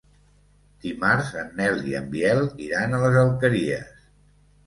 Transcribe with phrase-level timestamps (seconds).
[0.85, 3.93] Dimarts en Nel i en Biel iran a les Alqueries.